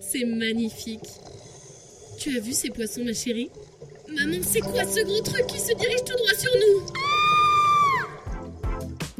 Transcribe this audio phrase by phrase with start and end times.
[0.00, 1.08] C'est magnifique.
[2.18, 3.50] Tu as vu ces poissons, ma chérie?
[4.08, 6.86] Maman, c'est quoi ce gros truc qui se dirige tout droit sur nous?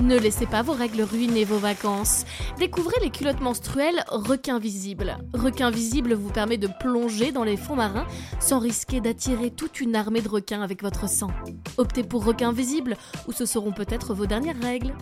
[0.04, 2.24] Ne laissez pas vos règles ruiner vos vacances.
[2.58, 5.18] Découvrez les culottes menstruelles requin visible.
[5.34, 8.06] Requin visible vous permet de plonger dans les fonds marins
[8.40, 11.30] sans risquer d'attirer toute une armée de requins avec votre sang.
[11.76, 12.96] Optez pour requin visible
[13.26, 14.94] ou ce seront peut-être vos dernières règles.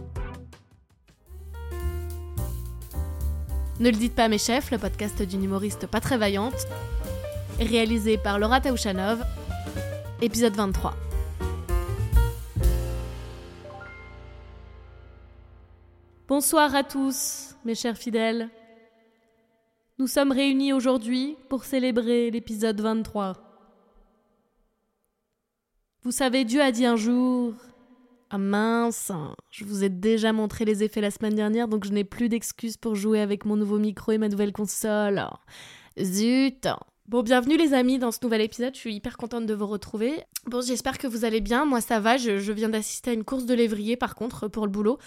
[3.78, 6.66] Ne le dites pas mes chefs, le podcast d'une humoriste pas très vaillante,
[7.60, 9.22] réalisé par Laura Taouchanov,
[10.22, 10.94] épisode 23.
[16.26, 18.48] Bonsoir à tous, mes chers fidèles.
[19.98, 23.34] Nous sommes réunis aujourd'hui pour célébrer l'épisode 23.
[26.02, 27.52] Vous savez, Dieu a dit un jour
[28.36, 29.12] Ah mince,
[29.50, 32.76] je vous ai déjà montré les effets la semaine dernière, donc je n'ai plus d'excuses
[32.76, 35.26] pour jouer avec mon nouveau micro et ma nouvelle console.
[35.98, 36.68] Zut
[37.08, 40.22] Bon, bienvenue les amis dans ce nouvel épisode, je suis hyper contente de vous retrouver.
[40.44, 43.24] Bon, j'espère que vous allez bien, moi ça va, je, je viens d'assister à une
[43.24, 44.98] course de lévrier par contre pour le boulot.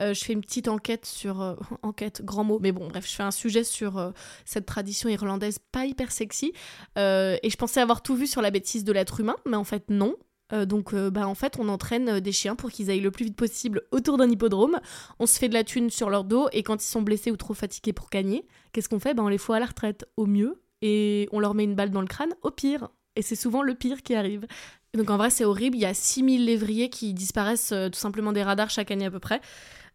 [0.00, 1.42] Euh, je fais une petite enquête sur...
[1.42, 4.12] euh, enquête, grand mot, mais bon, bref, je fais un sujet sur euh,
[4.44, 6.52] cette tradition irlandaise pas hyper sexy.
[6.96, 9.86] Et je pensais avoir tout vu sur la bêtise de l'être humain, mais en fait
[9.88, 10.14] non.
[10.52, 13.10] Euh, donc, euh, bah, en fait, on entraîne euh, des chiens pour qu'ils aillent le
[13.10, 14.78] plus vite possible autour d'un hippodrome.
[15.18, 17.36] On se fait de la thune sur leur dos et quand ils sont blessés ou
[17.36, 19.14] trop fatigués pour gagner, qu'est-ce qu'on fait?
[19.14, 21.90] Bah, On les fout à la retraite au mieux et on leur met une balle
[21.90, 22.88] dans le crâne au pire.
[23.16, 24.46] Et c'est souvent le pire qui arrive.
[24.94, 25.76] Donc en vrai, c'est horrible.
[25.76, 29.10] Il y a 6000 lévriers qui disparaissent euh, tout simplement des radars chaque année à
[29.10, 29.40] peu près.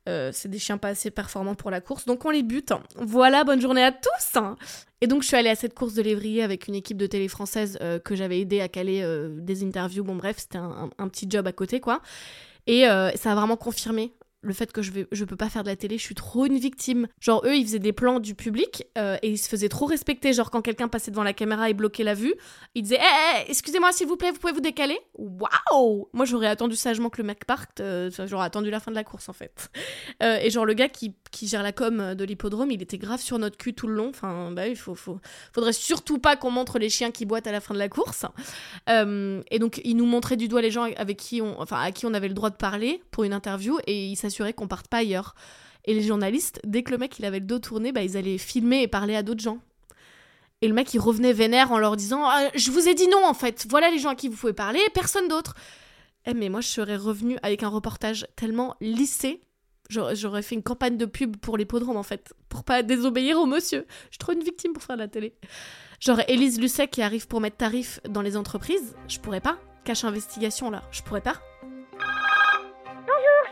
[0.09, 2.73] Euh, c'est des chiens pas assez performants pour la course, donc on les bute.
[2.95, 4.39] Voilà, bonne journée à tous
[5.01, 7.27] Et donc je suis allée à cette course de lévrier avec une équipe de télé
[7.27, 10.03] française euh, que j'avais aidé à caler euh, des interviews.
[10.03, 12.01] Bon bref, c'était un, petit job à côté quoi.
[12.67, 14.13] Et ça a vraiment confirmé
[14.43, 16.45] le fait que je, vais, je peux pas faire de la télé, je suis trop
[16.45, 17.07] une victime.
[17.19, 20.33] Genre eux, ils faisaient des plans du public euh, et ils se faisaient trop respecter.
[20.33, 22.33] Genre quand quelqu'un passait devant la caméra et bloquait la vue,
[22.73, 24.99] ils disaient Eh, eh, excusez-moi s'il vous plaît, vous pouvez vous décaler?
[25.15, 28.95] Waouh Moi j'aurais attendu sagement que le mec parte, euh, j'aurais attendu la fin de
[28.95, 29.69] la course en fait.
[30.21, 33.19] Euh, et genre le gars qui, qui gère la com de l'hippodrome, il était grave
[33.19, 34.09] sur notre cul tout le long.
[34.09, 35.19] Enfin, bah il faut, faut,
[35.51, 38.25] faudrait surtout pas qu'on montre les chiens qui boitent à la fin de la course.
[38.87, 42.13] Et donc il nous montrait du doigt les gens avec qui enfin à qui on
[42.13, 45.35] avait le droit de parler pour une interview et s'assurait qu'on parte pas ailleurs.
[45.85, 48.37] Et les journalistes, dès que le mec il avait le dos tourné, bah ils allaient
[48.37, 49.59] filmer et parler à d'autres gens.
[50.61, 53.25] Et le mec il revenait vénère en leur disant Ah, je vous ai dit non
[53.25, 55.55] en fait, voilà les gens à qui vous pouvez parler, personne d'autre.
[56.25, 59.41] Eh mais moi je serais revenue avec un reportage tellement lissé
[60.13, 63.85] j'aurais fait une campagne de pub pour l'hippodrome en fait, pour pas désobéir au monsieur.
[64.05, 65.33] Je suis trop une victime pour faire de la télé.
[65.99, 69.57] Genre Élise Lucet qui arrive pour mettre tarif dans les entreprises, je pourrais pas.
[69.83, 71.41] Cache investigation là, je pourrais pas.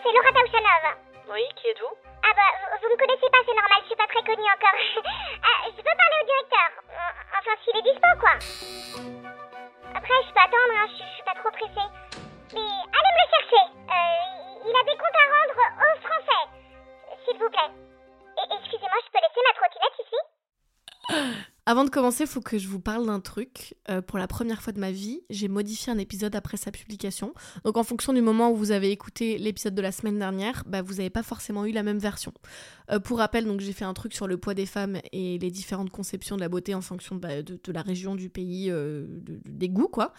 [0.10, 0.96] C'est Laura.
[1.30, 1.94] Oui, qui êtes-vous?
[2.26, 4.80] Ah bah, vous, vous me connaissez pas, c'est normal, je suis pas très connue encore.
[5.40, 6.70] Euh, je peux parler au directeur.
[7.38, 8.34] Enfin, s'il est dispo, quoi.
[9.96, 11.90] Après, je peux attendre, hein, je, je suis pas trop pressée.
[12.54, 13.64] Mais allez me le chercher.
[13.70, 16.44] Euh, il a des comptes à rendre aux Français.
[17.24, 17.72] S'il vous plaît.
[18.42, 20.20] Et excusez-moi, je peux laisser ma trottinette ici?
[21.70, 23.76] Avant de commencer, faut que je vous parle d'un truc.
[23.92, 27.32] Euh, pour la première fois de ma vie, j'ai modifié un épisode après sa publication.
[27.64, 30.82] Donc en fonction du moment où vous avez écouté l'épisode de la semaine dernière, bah,
[30.82, 32.34] vous n'avez pas forcément eu la même version.
[32.92, 35.52] Euh, pour rappel, donc j'ai fait un truc sur le poids des femmes et les
[35.52, 39.36] différentes conceptions de la beauté en fonction bah, de, la région, du pays, euh, de-
[39.36, 40.12] de- des goûts, quoi.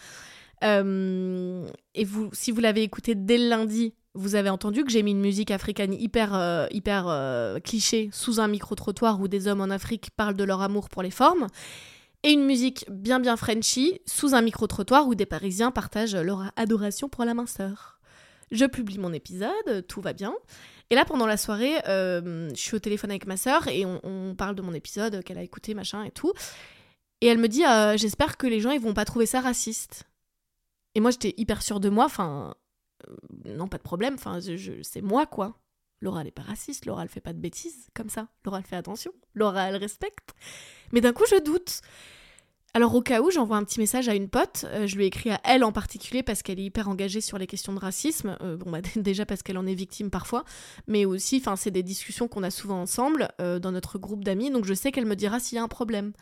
[0.63, 5.11] Et vous, si vous l'avez écouté dès le lundi, vous avez entendu que j'ai mis
[5.11, 9.69] une musique africaine hyper, euh, hyper euh, cliché sous un micro-trottoir où des hommes en
[9.69, 11.47] Afrique parlent de leur amour pour les formes.
[12.23, 17.09] Et une musique bien bien Frenchy sous un micro-trottoir où des Parisiens partagent leur adoration
[17.09, 17.99] pour la minceur.
[18.51, 20.33] Je publie mon épisode, tout va bien.
[20.89, 24.35] Et là, pendant la soirée, euh, je suis au téléphone avec ma sœur et on,
[24.37, 26.33] parle de mon épisode qu'elle a écouté, machin et tout.
[27.21, 27.63] Et elle me dit
[27.97, 30.03] J'espère que les gens ils vont pas trouver ça raciste.
[30.93, 32.05] Et moi, j'étais hyper sûre de moi.
[32.05, 32.53] Enfin,
[33.47, 34.15] euh, non, pas de problème.
[34.15, 35.57] Enfin, je- c'est moi, quoi.
[36.01, 36.85] Laura, elle est pas raciste.
[36.85, 38.27] Laura, elle fait pas de bêtises comme ça.
[38.45, 39.11] Laura, elle fait attention.
[39.35, 40.31] Laura, elle respecte.
[40.91, 41.81] Mais d'un coup, je doute.
[42.73, 44.65] Alors, au cas où, j'envoie un petit message à une pote.
[44.69, 47.37] Euh, je lui ai écrit à elle en particulier parce qu'elle est hyper engagée sur
[47.37, 48.37] les questions de racisme.
[48.41, 50.43] Euh, bon, bah, déjà parce qu'elle en est victime parfois.
[50.87, 54.49] Mais aussi, enfin, c'est des discussions qu'on a souvent ensemble dans notre groupe d'amis.
[54.51, 56.13] Donc, je sais qu'elle me dira s'il y a un problème.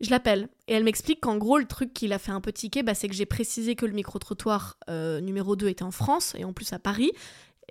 [0.00, 2.82] Je l'appelle et elle m'explique qu'en gros, le truc qui l'a fait un peu tiquer,
[2.82, 6.44] bah, c'est que j'ai précisé que le micro-trottoir euh, numéro 2 était en France et
[6.44, 7.12] en plus à Paris.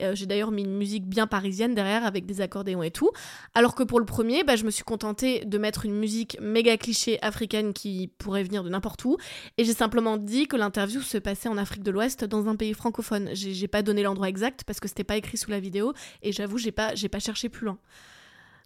[0.01, 3.11] Euh, j'ai d'ailleurs mis une musique bien parisienne derrière avec des accordéons et tout.
[3.53, 6.77] Alors que pour le premier, bah, je me suis contentée de mettre une musique méga
[6.77, 9.17] cliché africaine qui pourrait venir de n'importe où.
[9.57, 12.73] Et j'ai simplement dit que l'interview se passait en Afrique de l'Ouest dans un pays
[12.73, 13.29] francophone.
[13.33, 16.57] J'ai pas donné l'endroit exact parce que c'était pas écrit sous la vidéo et j'avoue,
[16.57, 17.77] j'ai pas, pas cherché plus loin.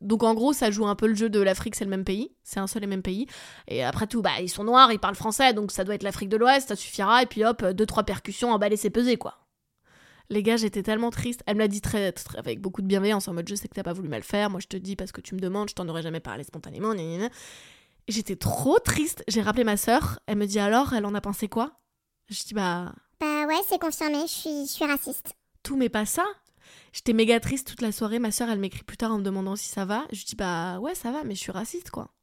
[0.01, 2.31] Donc en gros, ça joue un peu le jeu de l'Afrique, c'est le même pays,
[2.43, 3.27] c'est un seul et même pays.
[3.67, 6.29] Et après tout, bah ils sont noirs, ils parlent français, donc ça doit être l'Afrique
[6.29, 7.21] de l'Ouest, ça suffira.
[7.23, 9.35] Et puis hop, deux trois percussions, emballer c'est pesé quoi.
[10.31, 11.41] Les gars, j'étais tellement triste.
[11.47, 13.73] Elle me l'a dit très, très- avec beaucoup de bienveillance, en mode je sais que
[13.73, 15.75] t'as pas voulu mal faire, moi je te dis parce que tu me demandes, je
[15.75, 16.93] t'en aurais jamais parlé spontanément.
[18.07, 19.23] J'étais trop triste.
[19.27, 20.19] J'ai rappelé ma sœur.
[20.25, 21.73] Elle me dit alors, elle en a pensé quoi?
[22.27, 25.33] Je dis bah Bah ouais, c'est confirmé, je suis, je suis raciste.
[25.63, 26.23] tout mais pas ça.
[26.93, 28.19] J'étais méga triste toute la soirée.
[28.19, 30.05] Ma soeur, elle m'écrit plus tard en me demandant si ça va.
[30.11, 32.13] Je dis bah ouais, ça va, mais je suis raciste quoi.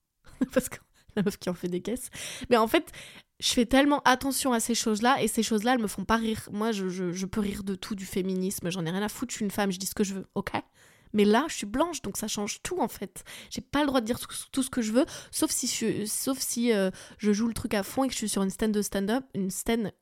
[0.52, 0.78] Parce que
[1.16, 2.10] la meuf qui en fait des caisses.
[2.50, 2.92] Mais en fait,
[3.40, 6.48] je fais tellement attention à ces choses-là et ces choses-là, elles me font pas rire.
[6.52, 8.70] Moi, je, peux rire de tout, du féminisme.
[8.70, 9.32] J'en ai rien à foutre.
[9.32, 10.52] Je suis une femme, je dis ce que je veux, ok
[11.12, 13.24] mais là, je suis blanche, donc ça change tout en fait.
[13.48, 14.18] J'ai pas le droit de dire
[14.52, 18.08] tout, ce que je veux, sauf si, euh, je joue le truc à fond et
[18.08, 19.92] que je suis sur une scène de stand-up, une scène,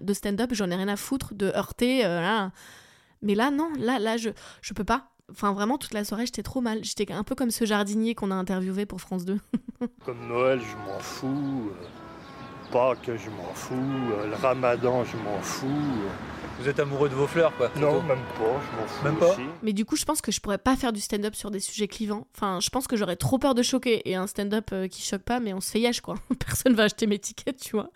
[0.00, 2.04] de stand-up, j'en ai rien à foutre de heurter.
[2.04, 2.52] euh, là.
[3.22, 4.30] Mais là, non, là, là, je,
[4.62, 5.10] je peux pas.
[5.30, 6.84] Enfin, vraiment, toute la soirée, j'étais trop mal.
[6.84, 9.38] J'étais un peu comme ce jardinier qu'on a interviewé pour France 2.
[10.04, 11.70] Comme Noël, je m'en fous.
[12.70, 13.74] Pâques, je m'en fous.
[14.12, 15.68] euh, Le ramadan, je m'en fous.
[16.58, 17.68] Vous êtes amoureux de vos fleurs, quoi.
[17.76, 18.02] Non, plutôt.
[18.06, 19.42] même pas, je m'en fous Même pas aussi.
[19.62, 21.86] Mais du coup, je pense que je pourrais pas faire du stand-up sur des sujets
[21.86, 22.26] clivants.
[22.34, 24.08] Enfin, je pense que j'aurais trop peur de choquer.
[24.08, 26.14] Et un stand-up euh, qui choque pas, mais on se fait yesh, quoi.
[26.46, 27.90] Personne va acheter mes tickets, tu vois.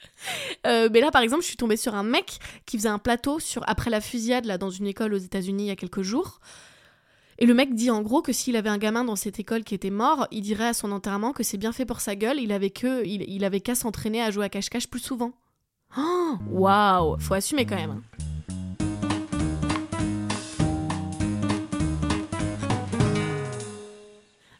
[0.67, 3.39] Euh, mais là, par exemple, je suis tombée sur un mec qui faisait un plateau
[3.39, 6.41] sur après la fusillade, là, dans une école aux États-Unis il y a quelques jours.
[7.43, 9.75] Et le mec dit en gros que s'il avait un gamin dans cette école qui
[9.75, 12.53] était mort, il dirait à son enterrement que c'est bien fait pour sa gueule, il
[12.53, 15.33] avait que avait qu'à s'entraîner à jouer à cache-cache plus souvent.
[15.97, 18.03] Oh, Waouh, faut assumer quand même.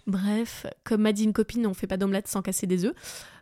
[0.07, 2.95] Bref, comme m'a dit une copine, on fait pas d'omelette sans casser des œufs.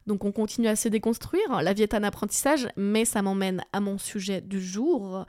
[0.08, 1.62] Donc on continue à se déconstruire.
[1.62, 5.26] La vie est un apprentissage, mais ça m'emmène à mon sujet du jour,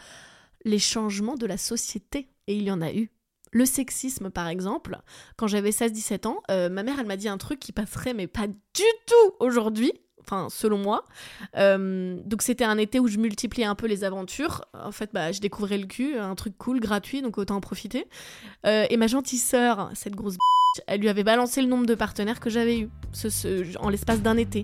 [0.66, 2.28] les changements de la société.
[2.48, 3.12] Et il y en a eu.
[3.52, 4.98] Le sexisme, par exemple.
[5.38, 8.28] Quand j'avais 16-17 ans, euh, ma mère, elle m'a dit un truc qui passerait, mais
[8.28, 9.94] pas du tout aujourd'hui.
[10.22, 11.06] Enfin, selon moi.
[11.58, 14.64] Euh, donc c'était un été où je multipliais un peu les aventures.
[14.76, 18.06] En fait, bah, je découvrais le cul, un truc cool, gratuit, donc autant en profiter.
[18.68, 20.36] Euh, et ma gentille sœur, cette grosse
[20.86, 24.38] elle lui avait balancé le nombre de partenaires que j'avais eu ce- en l'espace d'un
[24.38, 24.64] été.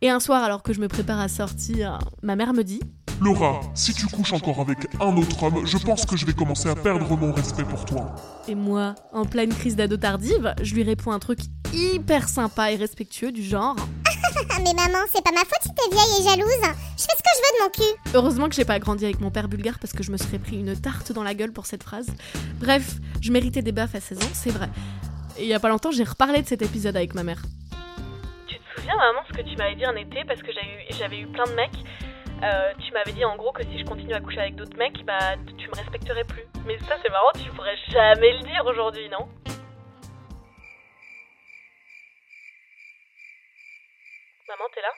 [0.00, 2.80] Et un soir, alors que je me prépare à sortir, ma mère me dit
[3.20, 6.68] Laura, si tu couches encore avec un autre homme, je pense que je vais commencer
[6.68, 8.14] à perdre mon respect pour toi.
[8.46, 11.40] Et moi, en pleine crise d'ado tardive, je lui réponds un truc
[11.72, 13.74] hyper sympa et respectueux du genre
[14.06, 16.52] Ah, mais maman, c'est pas ma faute si t'es vieille et jalouse.
[16.96, 18.14] Je fais ce que je veux de mon cul.
[18.14, 20.60] Heureusement que j'ai pas grandi avec mon père bulgare parce que je me serais pris
[20.60, 22.06] une tarte dans la gueule pour cette phrase.
[22.60, 24.68] Bref, je méritais des baffes à 16 ans, c'est vrai.
[25.38, 27.42] Et il y a pas longtemps, j'ai reparlé de cet épisode avec ma mère.
[28.46, 30.94] Tu te souviens, maman, ce que tu m'avais dit un été parce que j'avais eu,
[30.96, 31.84] j'avais eu plein de mecs
[32.42, 35.04] Euh, Tu m'avais dit en gros que si je continue à coucher avec d'autres mecs,
[35.04, 36.44] bah tu me respecterais plus.
[36.66, 39.26] Mais ça, c'est marrant, tu pourrais jamais le dire aujourd'hui, non?
[44.48, 44.88] Maman, t'es là?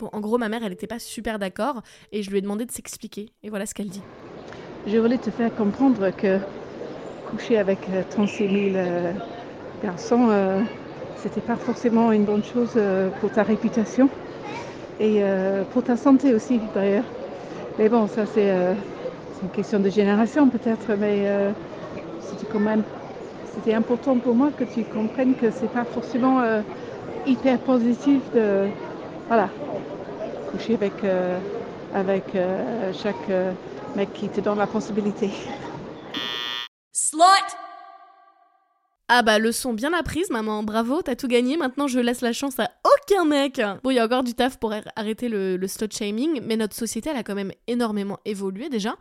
[0.00, 1.82] Bon, en gros, ma mère, elle était pas super d'accord
[2.12, 3.30] et je lui ai demandé de s'expliquer.
[3.42, 4.02] Et voilà ce qu'elle dit.
[4.86, 6.40] Je voulais te faire comprendre que
[7.30, 9.12] coucher avec euh, 36 000 euh,
[9.82, 10.60] garçons, euh,
[11.16, 14.10] c'était pas forcément une bonne chose euh, pour ta réputation
[15.00, 17.04] et euh, pour ta santé aussi d'ailleurs.
[17.78, 18.74] Mais bon, ça c'est euh,
[19.42, 21.52] une question de génération peut-être, mais euh,
[22.18, 22.84] c'était quand même
[23.44, 26.42] c'était important pour moi que tu comprennes que c'est pas forcément
[27.26, 28.68] hyper positif de
[29.28, 29.50] voilà
[30.46, 31.04] coucher avec
[31.92, 32.36] avec
[32.92, 33.30] chaque
[33.94, 35.30] mec qui te donne la possibilité.
[39.08, 42.58] Ah bah leçon bien apprise maman, bravo, t'as tout gagné, maintenant je laisse la chance
[42.58, 45.68] à aucun mec Bon, il y a encore du taf pour ar- arrêter le, le
[45.68, 48.94] slut shaming, mais notre société elle a quand même énormément évolué déjà.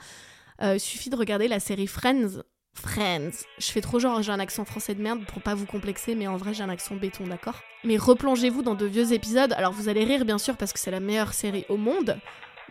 [0.61, 2.41] Euh, suffit de regarder la série Friends.
[2.73, 3.31] Friends.
[3.59, 6.27] Je fais trop genre j'ai un accent français de merde pour pas vous complexer, mais
[6.27, 7.61] en vrai j'ai un accent béton, d'accord?
[7.85, 10.91] Mais replongez-vous dans de vieux épisodes, alors vous allez rire bien sûr parce que c'est
[10.91, 12.17] la meilleure série au monde,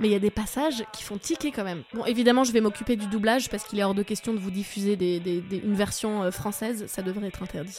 [0.02, 1.82] mais il y a des passages qui font tiquer quand même.
[1.94, 4.50] Bon, évidemment, je vais m'occuper du doublage parce qu'il est hors de question de vous
[4.50, 7.78] diffuser des- des- des- une version euh, française, ça devrait être interdit.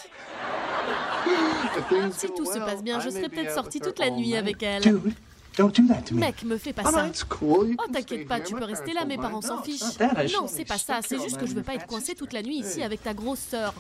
[2.18, 4.82] Si tout se passe bien, je serai peut-être sortie toute la nuit avec elle.
[4.82, 5.14] Dude,
[5.58, 6.20] don't do that to me.
[6.22, 7.10] Mec, me fais pas Oh, ça.
[7.30, 7.76] cool.
[7.78, 8.46] Oh, can t'inquiète stay pas, here.
[8.46, 10.00] tu My peux rester parents là, mes don't parents s'en No, it's fichent.
[10.00, 10.24] not that.
[10.24, 12.34] I Non, just c'est pas ça, c'est juste que je veux pas être coincée toute
[12.34, 13.74] la nuit ici avec ta grosse sœur.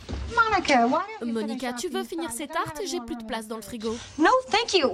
[1.25, 3.95] Monica, tu veux finir tartes have J'ai plus de place dans le frigo.
[4.17, 4.89] No, thank you.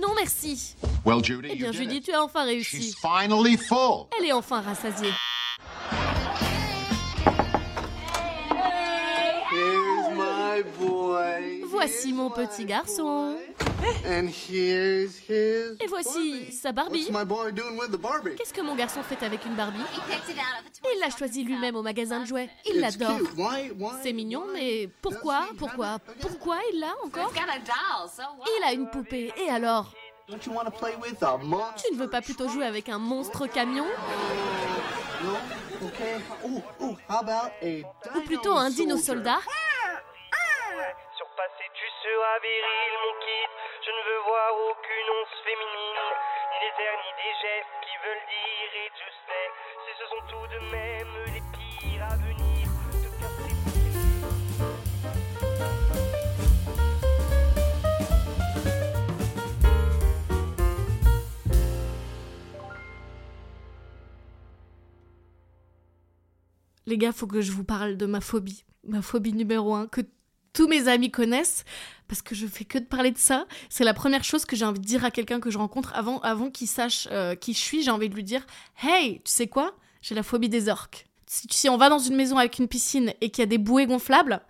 [0.00, 0.76] Non, merci.
[1.04, 2.94] Well, Judy, Eh bien, Judy, tu as enfin She's réussi.
[3.00, 4.06] finally full.
[4.18, 5.12] Elle est enfin rassasiée.
[9.52, 11.62] Here's my boy.
[11.68, 13.36] Voici mon petit garçon.
[14.06, 17.06] Et voici sa Barbie.
[18.38, 19.78] Qu'est-ce que mon garçon fait avec une Barbie?
[20.94, 22.48] Il l'a choisi lui-même au magasin de jouets.
[22.66, 23.18] Il l'adore.
[24.02, 27.30] C'est mignon, mais pourquoi Pourquoi Pourquoi il l'a encore?
[28.58, 29.32] Il a une poupée.
[29.36, 29.92] Et alors?
[30.26, 33.84] Tu ne veux pas plutôt jouer avec un monstre camion
[38.14, 39.40] Ou plutôt un dino soldat
[41.16, 43.14] Surpassé, tu seras viril, mon
[66.86, 68.64] Les gars, faut que je vous parle de ma phobie.
[68.86, 70.02] Ma phobie numéro un, que
[70.52, 71.64] tous mes amis connaissent,
[72.08, 73.46] parce que je fais que de parler de ça.
[73.68, 76.20] C'est la première chose que j'ai envie de dire à quelqu'un que je rencontre avant,
[76.20, 77.82] avant qu'il sache euh, qui je suis.
[77.82, 78.46] J'ai envie de lui dire
[78.82, 79.74] Hey, tu sais quoi?
[80.00, 81.06] J'ai la phobie des orques.
[81.26, 83.58] Si, si on va dans une maison avec une piscine et qu'il y a des
[83.58, 84.42] bouées gonflables,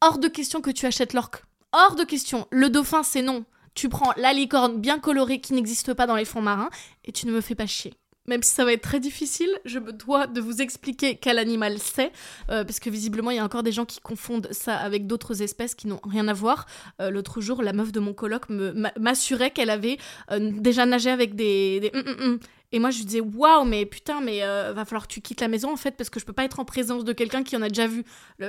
[0.00, 1.44] hors de question que tu achètes l'orque.
[1.72, 2.46] Hors de question.
[2.50, 3.44] Le dauphin, c'est non.
[3.74, 6.70] Tu prends la licorne bien colorée qui n'existe pas dans les fonds marins
[7.04, 7.94] et tu ne me fais pas chier.
[8.28, 11.78] Même si ça va être très difficile, je me dois de vous expliquer quel animal
[11.78, 12.12] c'est,
[12.50, 15.42] euh, parce que visiblement il y a encore des gens qui confondent ça avec d'autres
[15.42, 16.66] espèces qui n'ont rien à voir.
[17.00, 18.14] Euh, L'autre jour, la meuf de mon
[18.48, 19.98] m'a- m'assurait qu'elle avait
[20.30, 21.80] euh, déjà nagé avec des...
[21.80, 22.38] des hum, hum, hum.
[22.72, 25.46] Et moi je lui disais waouh mais putain mais va falloir que tu quittes la
[25.46, 27.62] maison en fait parce que je peux pas être en présence de quelqu'un qui en
[27.62, 28.04] a déjà vu.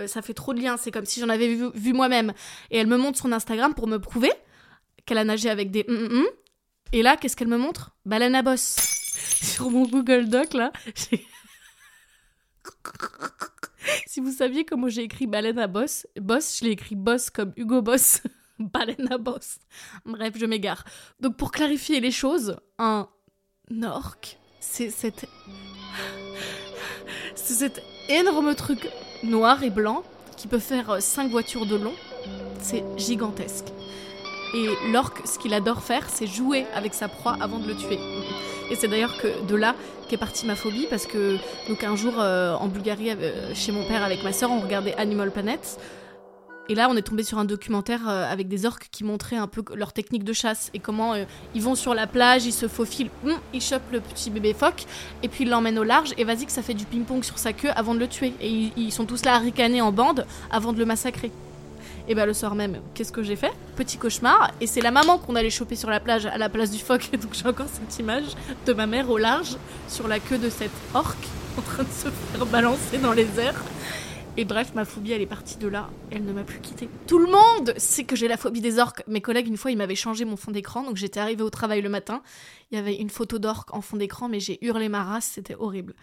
[0.08, 2.34] Ça fait trop de liens, c'est comme si j'en avais vu, vu moi-même.
[2.72, 4.32] Et elle me montre son Instagram pour me prouver
[5.06, 5.86] qu'elle a nagé avec des.
[6.94, 7.96] Et là qu'est-ce qu'elle me montre?
[8.06, 8.76] Baleine à bosse.
[9.42, 10.72] Sur mon Google Doc là,
[14.06, 17.54] si vous saviez comment j'ai écrit baleine à boss, boss, je l'ai écrit boss comme
[17.56, 18.22] Hugo Boss.
[18.60, 19.60] baleine à boss.
[20.06, 20.84] Bref, je m'égare.
[21.20, 23.08] Donc pour clarifier les choses, un
[23.84, 25.28] orque, c'est cette...
[27.36, 28.90] C'est cet énorme truc
[29.24, 30.04] noir et blanc
[30.36, 31.94] qui peut faire 5 voitures de long.
[32.60, 33.68] C'est gigantesque.
[34.54, 38.00] Et l'orque, ce qu'il adore faire, c'est jouer avec sa proie avant de le tuer.
[38.70, 39.76] Et c'est d'ailleurs que de là
[40.08, 41.38] qu'est partie ma phobie, parce que
[41.68, 44.96] donc un jour euh, en Bulgarie, euh, chez mon père avec ma soeur, on regardait
[44.96, 45.80] Animal Planet.
[46.70, 49.48] Et là, on est tombé sur un documentaire euh, avec des orques qui montraient un
[49.48, 51.14] peu leur technique de chasse et comment
[51.56, 54.84] ils vont sur la plage, ils se faufilent, hum, ils chopent le petit bébé phoque
[55.24, 57.54] et puis ils l'emmènent au large et vas-y que ça fait du ping-pong sur sa
[57.54, 58.34] queue avant de le tuer.
[58.42, 61.32] Et ils, ils sont tous là à ricaner en bande avant de le massacrer.
[62.10, 63.52] Et bah le soir même, qu'est-ce que j'ai fait?
[63.76, 64.52] Petit cauchemar.
[64.62, 67.10] Et c'est la maman qu'on allait choper sur la plage à la place du phoque.
[67.22, 68.26] Donc j'ai encore cette image
[68.66, 69.58] de ma mère au large
[69.90, 73.62] sur la queue de cette orque en train de se faire balancer dans les airs.
[74.38, 75.90] Et bref, ma phobie, elle est partie de là.
[76.12, 76.88] Elle ne m'a plus quittée.
[77.08, 79.04] Tout le monde sait que j'ai la phobie des orques.
[79.08, 80.84] Mes collègues, une fois, ils m'avaient changé mon fond d'écran.
[80.84, 82.22] Donc j'étais arrivée au travail le matin.
[82.72, 85.32] Il y avait une photo d'orque en fond d'écran, mais j'ai hurlé ma race.
[85.34, 85.96] C'était horrible.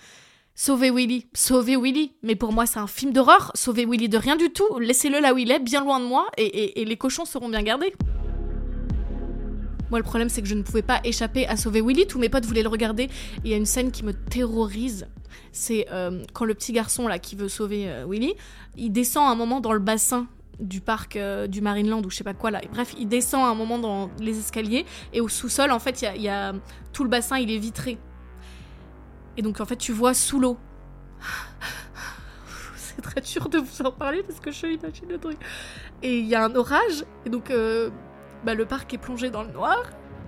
[0.57, 2.13] Sauvez Willy, sauvez Willy.
[2.23, 3.51] Mais pour moi, c'est un film d'horreur.
[3.55, 4.79] Sauvez Willy de rien du tout.
[4.79, 7.93] Laissez-le là où il est, bien loin de moi, et, les cochons seront bien gardés.
[9.91, 12.07] Moi, le problème, c'est que je ne pouvais pas échapper à sauver Willy.
[12.07, 13.11] Tous mes potes voulaient le regarder.
[13.45, 15.09] Il y a une scène qui me terrorise.
[15.51, 18.35] C'est euh, quand le petit garçon là qui veut sauver euh, Willy,
[18.77, 20.29] il descend un moment dans le bassin
[20.61, 22.63] du parc euh, du Marineland ou je sais pas quoi là.
[22.63, 26.23] Et bref, il descend un moment dans les escaliers et au sous-sol, en fait, il
[26.23, 26.55] y, a
[26.93, 27.99] tout le bassin, il est vitré.
[29.37, 30.57] Et donc, en fait, tu vois sous l'eau.
[32.77, 35.39] C'est très dur de vous en parler parce que je imagine le truc.
[36.03, 37.91] Et il y a un orage, et donc euh,
[38.45, 39.83] bah, le parc est plongé dans le noir.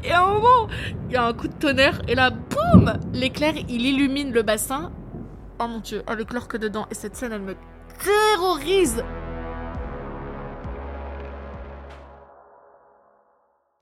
[0.05, 0.69] Et à un moment,
[1.09, 4.93] il y a un coup de tonnerre, et là, boum L'éclair, il illumine le bassin.
[5.59, 6.87] Oh mon dieu, avec l'orque dedans.
[6.91, 7.57] Et cette scène, elle me
[8.05, 9.03] terrorise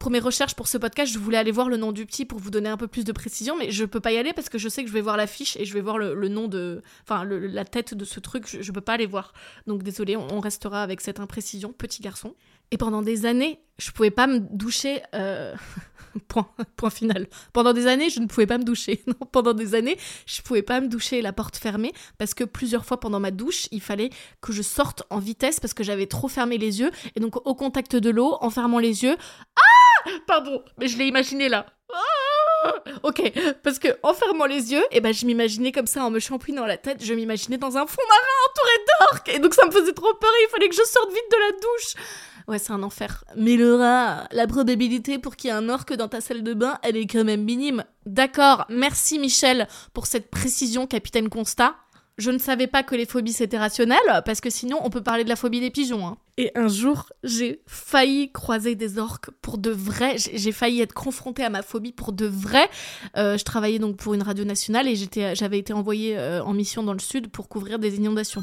[0.05, 2.39] Pour mes recherches pour ce podcast, je voulais aller voir le nom du petit pour
[2.39, 4.59] vous donner un peu plus de précision, mais je peux pas y aller parce que
[4.59, 6.83] je sais que je vais voir l'affiche et je vais voir le, nom de.
[7.05, 9.33] Enfin, la tête de ce truc, je, peux pas aller voir.
[9.67, 12.35] Donc désolé, on, on restera avec cette imprécision, petit garçon.
[12.71, 15.01] Et pendant des années, je pouvais pas me doucher.
[15.15, 15.55] euh,
[16.29, 17.27] point, point final.
[17.55, 19.03] Pendant des années, je ne pouvais pas me doucher.
[19.07, 19.97] Non, pendant des années,
[20.27, 23.69] je pouvais pas me doucher la porte fermée parce que plusieurs fois pendant ma douche,
[23.71, 24.11] il fallait
[24.43, 26.91] que je sorte en vitesse parce que j'avais trop fermé les yeux.
[27.17, 29.17] Et donc, au contact de l'eau, en fermant les yeux.
[29.57, 29.74] Ah
[30.27, 31.67] Pardon, mais je l'ai imaginé là.
[31.93, 33.33] Ah ok,
[33.63, 36.67] parce que en fermant les yeux, et ben je m'imaginais comme ça en me champouinant
[36.67, 39.93] la tête, je m'imaginais dans un fond marin entouré d'orques, et donc ça me faisait
[39.93, 42.05] trop peur, il fallait que je sorte vite de la douche.
[42.47, 43.25] Ouais, c'est un enfer.
[43.37, 46.79] Mais Laura, la probabilité pour qu'il y ait un orque dans ta salle de bain,
[46.83, 47.85] elle est quand même minime.
[48.05, 51.75] D'accord, merci Michel pour cette précision, capitaine Constat.
[52.17, 55.25] Je ne savais pas que les phobies c'était rationnel, parce que sinon on peut parler
[55.25, 56.07] de la phobie des pigeons.
[56.07, 56.17] hein.
[56.37, 60.17] Et un jour, j'ai failli croiser des orques pour de vrai.
[60.19, 62.69] J'ai failli être confrontée à ma phobie pour de vrai.
[63.17, 64.97] Euh, je travaillais donc pour une radio nationale et
[65.35, 68.43] j'avais été envoyée euh, en mission dans le sud pour couvrir des inondations.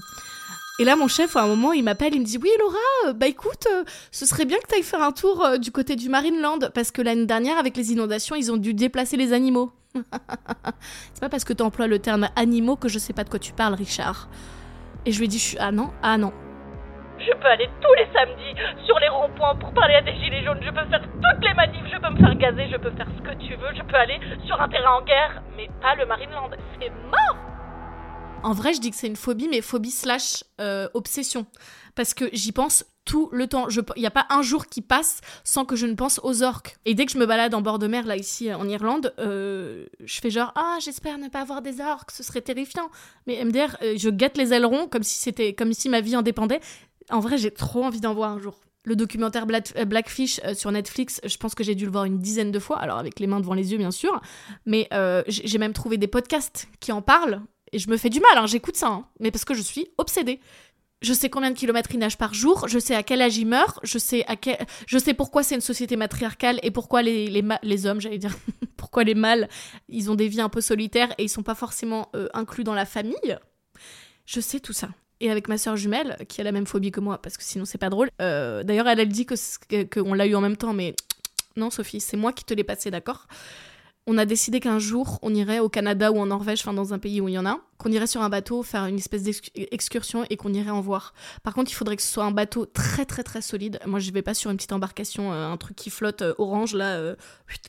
[0.80, 3.14] Et là, mon chef, à un moment, il m'appelle, il me dit Oui, Laura, euh,
[3.14, 5.96] bah écoute, euh, ce serait bien que tu ailles faire un tour euh, du côté
[5.96, 9.72] du Marineland, parce que l'année dernière, avec les inondations, ils ont dû déplacer les animaux.
[11.14, 13.40] C'est pas parce que tu emploies le terme animaux que je sais pas de quoi
[13.40, 14.30] tu parles, Richard.
[15.06, 16.32] Et je lui ai dit Ah non, ah non.
[17.20, 20.62] Je peux aller tous les samedis sur les ronds-points pour parler à des gilets jaunes.
[20.64, 21.86] Je peux faire toutes les manifs.
[21.92, 22.68] Je peux me faire gazer.
[22.72, 23.76] Je peux faire ce que tu veux.
[23.76, 25.44] Je peux aller sur un terrain en guerre.
[25.56, 26.50] Mais pas le Marineland.
[26.80, 27.38] C'est mort.
[28.44, 31.46] En vrai, je dis que c'est une phobie, mais phobie slash euh, obsession.
[31.94, 33.68] Parce que j'y pense tout le temps.
[33.96, 36.78] Il n'y a pas un jour qui passe sans que je ne pense aux orques.
[36.86, 39.86] Et dès que je me balade en bord de mer, là, ici, en Irlande, euh,
[40.04, 42.90] je fais genre, ah, j'espère ne pas avoir des orques, ce serait terrifiant.
[43.28, 46.24] Mais MDR, euh, je guette les ailerons comme si c'était, comme si ma vie en
[46.24, 46.62] dépendait.
[47.10, 48.60] En vrai, j'ai trop envie d'en voir un jour.
[48.84, 49.46] Le documentaire
[49.78, 52.80] euh, Blackfish sur Netflix, je pense que j'ai dû le voir une dizaine de fois,
[52.80, 54.20] alors avec les mains devant les yeux, bien sûr.
[54.66, 54.90] Mais
[55.28, 57.42] j'ai même trouvé des podcasts qui en parlent.
[57.74, 59.88] Et je me fais du mal, hein, j'écoute ça, hein, mais parce que je suis
[59.98, 60.40] obsédée.
[61.02, 63.46] Je sais combien de kilomètres il nage par jour, je sais à quel âge il
[63.48, 64.58] meurt, je sais, à quel...
[64.86, 68.38] je sais pourquoi c'est une société matriarcale et pourquoi les, les, les hommes, j'allais dire,
[68.78, 69.50] pourquoi les mâles,
[69.90, 72.76] ils ont des vies un peu solitaires et ils sont pas forcément euh, inclus dans
[72.76, 73.38] la famille.
[74.28, 74.90] Je sais tout ça.
[75.22, 77.66] Et avec ma soeur jumelle, qui a la même phobie que moi, parce que sinon
[77.66, 78.10] c'est pas drôle.
[78.22, 80.96] euh, D'ailleurs, elle, elle dit que c- que- qu'on l'a eu en même temps, mais
[81.56, 83.28] non, Sophie, c'est moi qui te l'ai passé, d'accord?
[84.08, 87.00] On a décidé qu'un jour, on irait au Canada ou en Norvège, enfin dans un
[87.00, 90.26] pays où il y en a, qu'on irait sur un bateau faire une espèce d'excursion
[90.30, 91.14] et qu'on irait en voir.
[91.44, 93.80] Par contre, il faudrait que ce soit un bateau très très très solide.
[93.86, 96.74] Moi, je vais pas sur une petite embarcation, euh, un truc qui flotte euh, orange
[96.74, 97.16] là, euh,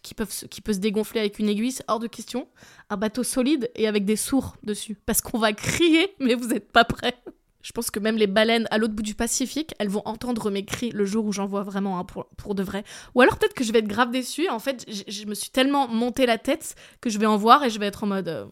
[0.03, 2.49] qui, qui peut se dégonfler avec une aiguille, hors de question.
[2.89, 4.97] Un bateau solide et avec des sourds dessus.
[5.07, 7.17] Parce qu'on va crier, mais vous êtes pas prêts.
[7.63, 10.65] Je pense que même les baleines à l'autre bout du Pacifique, elles vont entendre mes
[10.65, 12.85] cris le jour où j'en vois vraiment un pour, pour de vrai.
[13.15, 14.49] Ou alors peut-être que je vais être grave déçue.
[14.49, 17.71] En fait, je me suis tellement monté la tête que je vais en voir et
[17.71, 18.29] je vais être en mode.
[18.29, 18.47] euh,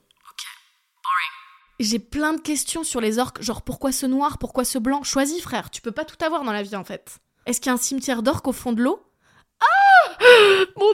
[1.79, 5.03] J'ai plein de questions sur les orques, genre pourquoi ce noir, pourquoi ce blanc?
[5.03, 7.19] Choisis, frère, tu peux pas tout avoir dans la vie en fait.
[7.47, 9.03] Est-ce qu'il y a un cimetière d'orques au fond de l'eau?
[9.61, 10.19] Ah
[10.77, 10.90] Mon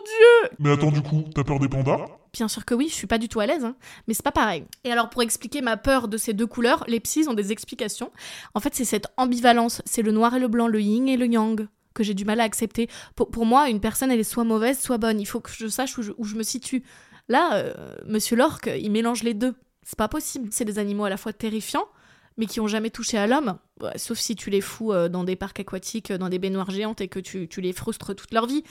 [0.59, 2.07] Mais attends, du coup, t'as peur des pandas?
[2.33, 4.33] Bien sûr que oui, je suis pas du tout à l'aise, hein, mais c'est pas
[4.33, 4.65] pareil.
[4.85, 8.11] Et alors pour expliquer ma peur de ces deux couleurs, les psys ont des explications.
[8.55, 11.27] En fait, c'est cette ambivalence, c'est le noir et le blanc, le yin et le
[11.27, 11.67] yang
[11.97, 12.89] que j'ai du mal à accepter.
[13.17, 15.21] Pour, pour moi, une personne, elle est soit mauvaise, soit bonne.
[15.21, 16.85] Il faut que je sache où je, me situe.
[17.29, 17.75] Là, euh,
[18.07, 19.55] Monsieur Lorque, il mélange les deux.
[19.83, 20.49] C'est pas possible.
[20.53, 21.89] C'est des animaux à la fois terrifiants,
[22.37, 23.59] mais qui ont jamais touché à l'homme.
[23.97, 27.01] Sauf si tu les fous euh, dans des parcs aquatiques, euh, dans des baignoires géantes
[27.01, 28.63] et que tu, tu les frustres toute leur vie.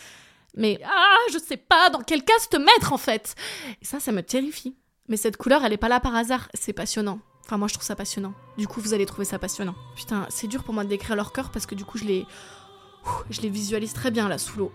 [0.55, 3.35] Mais ah, je sais pas dans quel cas te mettre en fait.
[3.81, 4.75] Ça, ça me terrifie.
[5.07, 6.49] Mais cette couleur, elle est pas là par hasard.
[6.53, 7.19] C'est passionnant.
[7.45, 8.33] Enfin, moi, je trouve ça passionnant.
[8.57, 9.75] Du coup, vous allez trouver ça passionnant.
[9.95, 12.25] Putain, c'est dur pour moi de décrire leur cœur parce que du coup, je les,
[13.29, 14.71] je les visualise très bien là sous l'eau.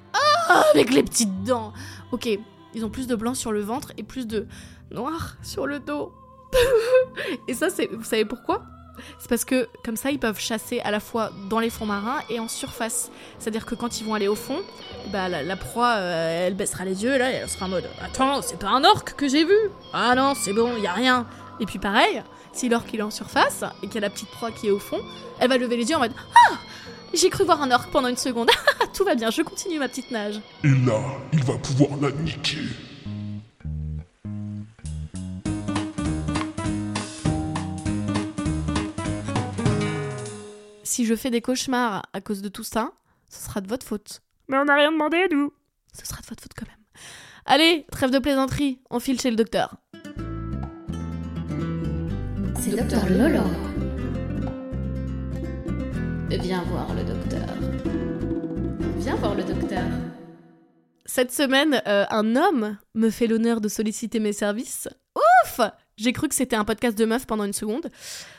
[0.49, 1.73] Ah, avec les petites dents.
[2.13, 2.29] Ok,
[2.75, 4.47] ils ont plus de blanc sur le ventre et plus de
[4.93, 6.13] noir sur le dos.
[7.49, 8.63] et ça, c'est, vous savez pourquoi?
[9.19, 12.21] C'est parce que comme ça, ils peuvent chasser à la fois dans les fonds marins
[12.29, 13.11] et en surface.
[13.39, 14.59] C'est-à-dire que quand ils vont aller au fond,
[15.13, 18.43] bah la, proie, euh, elle baissera les yeux là, et elle sera en mode Attends,
[18.43, 19.57] c'est pas un orque que j'ai vu
[19.93, 21.27] Ah non, c'est bon, y a rien.
[21.61, 24.31] Et puis pareil, si l'orque il est en surface et qu'il y a la petite
[24.31, 25.01] proie qui est au fond,
[25.39, 26.55] elle va lever les yeux en mode Ah
[27.15, 28.51] J'ai cru voir un orque pendant une seconde.
[28.95, 30.41] Tout va bien, je continue ma petite nage.
[30.65, 31.01] Et là,
[31.33, 32.59] il va pouvoir la niquer.
[41.01, 42.93] Si je fais des cauchemars à cause de tout ça,
[43.31, 44.21] ce sera de votre faute.
[44.49, 45.51] Mais on n'a rien demandé, nous.
[45.99, 46.77] Ce sera de votre faute quand même.
[47.47, 49.77] Allez, trêve de plaisanterie, on file chez le docteur.
[52.61, 53.41] C'est docteur Lolo.
[56.29, 57.49] Viens voir le docteur.
[58.99, 59.85] Viens voir le docteur.
[61.07, 64.87] Cette semaine, euh, un homme me fait l'honneur de solliciter mes services.
[65.17, 65.63] Ouf
[66.01, 67.91] J'ai cru que c'était un podcast de meuf pendant une seconde.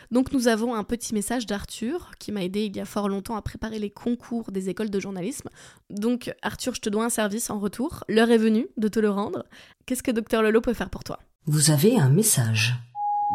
[0.10, 3.36] Donc nous avons un petit message d'Arthur qui m'a aidé il y a fort longtemps
[3.36, 5.48] à préparer les concours des écoles de journalisme.
[5.92, 8.04] Donc Arthur, je te dois un service en retour.
[8.10, 9.46] L'heure est venue de te le rendre.
[9.86, 11.20] Qu'est-ce que Docteur Lolo peut faire pour toi?
[11.46, 12.74] Vous avez un message.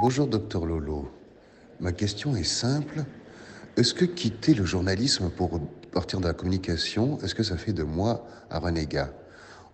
[0.01, 1.09] Bonjour docteur Lolo.
[1.79, 3.05] Ma question est simple.
[3.77, 5.61] Est-ce que quitter le journalisme pour
[5.93, 9.13] partir de la communication, est-ce que ça fait de moi un renégat?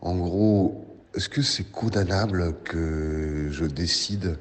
[0.02, 4.38] En gros, est-ce que c'est condamnable que je décide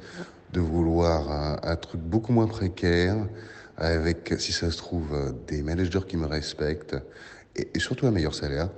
[0.53, 1.31] de vouloir
[1.63, 3.15] un, truc beaucoup moins précaire,
[3.77, 6.97] avec, si ça se trouve, des managers qui me respectent
[7.55, 8.69] et, et surtout un meilleur salaire?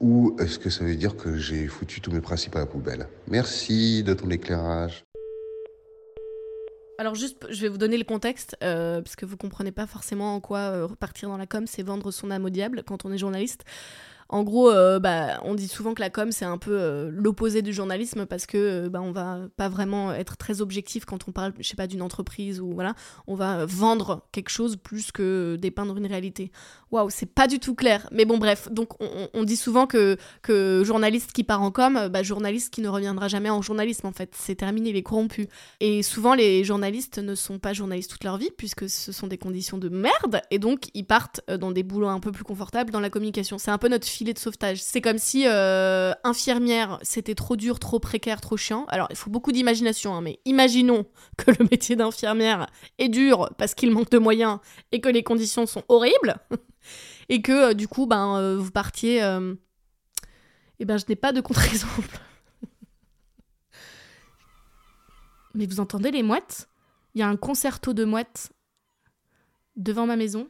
[0.00, 3.06] Ou est-ce que ça veut dire que j'ai foutu tous mes principes à la poubelle?
[3.28, 5.04] Merci de ton éclairage.
[7.00, 10.34] Alors juste, je vais vous donner le contexte, euh, parce que vous comprenez pas forcément
[10.34, 13.12] en quoi euh, repartir dans la com, c'est vendre son âme au diable quand on
[13.12, 13.64] est journaliste.
[14.32, 17.62] En gros, euh, bah, on dit souvent que la com c'est un peu euh, l'opposé
[17.62, 21.32] du journalisme parce que euh, bah, on va pas vraiment être très objectif quand on
[21.32, 22.94] parle, je sais pas, d'une entreprise ou voilà,
[23.26, 26.52] on va vendre quelque chose plus que dépeindre une réalité.
[26.92, 28.08] Waouh, c'est pas du tout clair.
[28.12, 28.90] Mais bon, bref, donc
[29.34, 30.16] on, dit souvent que,
[30.84, 34.32] journaliste qui part en com, bah, journaliste qui ne reviendra jamais en journalisme en fait,
[34.36, 35.48] c'est terminé, il est corrompu.
[35.80, 39.38] Et souvent les journalistes ne sont pas journalistes toute leur vie puisque ce sont des
[39.38, 43.00] conditions de merde et donc ils partent dans des boulots un peu plus confortables dans
[43.00, 43.58] la communication.
[43.58, 44.82] C'est un peu notre de sauvetage.
[44.82, 48.84] C'est comme si euh, infirmière, c'était trop dur, trop précaire, trop chiant.
[48.88, 51.06] Alors, il faut beaucoup d'imagination, hein, mais imaginons
[51.36, 52.66] que le métier d'infirmière
[52.98, 54.58] est dur parce qu'il manque de moyens
[54.92, 56.36] et que les conditions sont horribles
[57.28, 59.18] et que euh, du coup, ben, euh, vous partiez.
[60.78, 62.20] Eh ben, je n'ai pas de contre-exemple.
[65.54, 66.68] mais vous entendez les mouettes?
[67.14, 68.52] Il y a un concerto de mouettes
[69.76, 70.48] devant ma maison.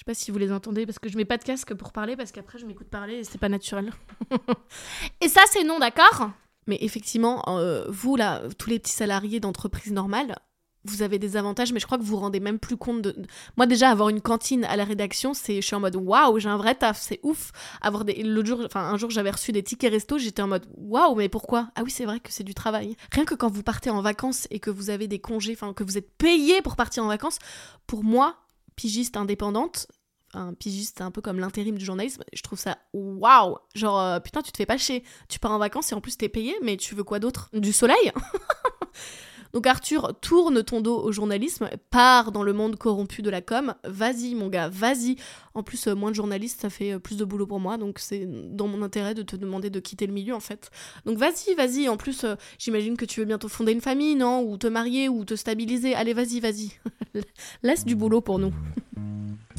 [0.00, 1.92] Je sais pas si vous les entendez parce que je mets pas de casque pour
[1.92, 3.92] parler parce qu'après je m'écoute parler et c'est pas naturel.
[5.20, 6.30] et ça c'est non, d'accord?
[6.66, 10.36] Mais effectivement, euh, vous là, tous les petits salariés d'entreprises normales,
[10.84, 13.14] vous avez des avantages, mais je crois que vous vous rendez même plus compte de.
[13.58, 16.48] Moi déjà avoir une cantine à la rédaction, c'est, je suis en mode waouh, j'ai
[16.48, 17.52] un vrai taf, c'est ouf.
[17.82, 20.64] Avoir des, l'autre jour, enfin un jour j'avais reçu des tickets resto, j'étais en mode
[20.78, 21.68] waouh, mais pourquoi?
[21.74, 22.96] Ah oui c'est vrai que c'est du travail.
[23.12, 25.84] Rien que quand vous partez en vacances et que vous avez des congés, enfin que
[25.84, 27.38] vous êtes payé pour partir en vacances,
[27.86, 28.38] pour moi
[28.80, 29.88] pigiste indépendante,
[30.32, 33.58] un pigiste, c'est un peu comme l'intérim du journalisme, je trouve ça waouh.
[33.74, 35.04] Genre, euh, putain, tu te fais pas chier.
[35.28, 37.50] Tu pars en vacances et en plus t'es payé, mais tu veux quoi d'autre?
[37.52, 38.10] Du soleil?
[39.52, 43.74] Donc Arthur, tourne ton dos au journalisme, pars dans le monde corrompu de la com,
[43.84, 45.16] vas-y mon gars, vas-y.
[45.54, 47.98] En plus, euh, moins de journalistes, ça fait euh, plus de boulot pour moi, donc
[47.98, 50.70] c'est dans mon intérêt de te demander de quitter le milieu en fait.
[51.04, 54.42] Donc vas-y, vas-y, en plus, euh, j'imagine que tu veux bientôt fonder une famille, non?
[54.42, 55.94] Ou te marier, ou te stabiliser.
[55.94, 56.70] Allez, vas-y, vas-y.
[57.62, 58.52] Laisse du boulot pour nous.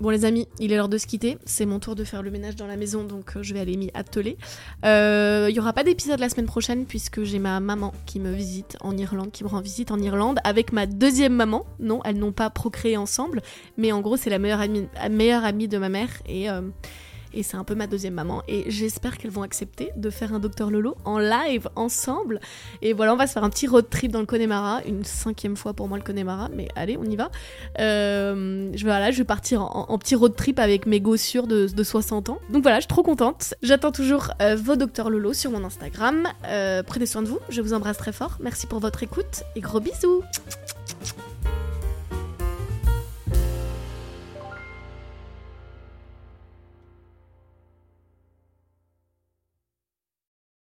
[0.00, 1.36] Bon les amis, il est l'heure de se quitter.
[1.44, 3.76] C'est mon tour de faire le ménage dans la maison, donc euh, je vais aller
[3.76, 4.38] m'y atteler.
[4.86, 8.32] Euh, Il y aura pas d'épisode la semaine prochaine puisque j'ai ma maman qui me
[8.32, 11.66] visite en Irlande, qui me rend visite en Irlande avec ma deuxième maman.
[11.80, 13.42] Non, elles n'ont pas procréé ensemble,
[13.76, 16.62] mais en gros c'est la meilleure amie, meilleure amie de ma mère et euh,
[17.32, 18.42] et c'est un peu ma deuxième maman.
[18.48, 22.40] Et j'espère qu'elles vont accepter de faire un Docteur Lolo en live ensemble.
[22.82, 25.56] Et voilà, on va se faire un petit road trip dans le Connemara, une cinquième
[25.56, 27.30] fois pour moi le Connemara, mais allez, on y va.
[27.78, 32.30] Euh, je, je vais partir en, petit road trip avec mes gossures de, de 60
[32.30, 32.38] ans.
[32.50, 33.54] Donc voilà, je suis trop contente.
[33.62, 36.26] J'attends toujours euh, vos Docteur Lolo sur mon Instagram.
[36.46, 38.38] Euh, prenez soin de vous, je vous embrasse très fort.
[38.40, 40.22] Merci pour votre écoute et gros bisous.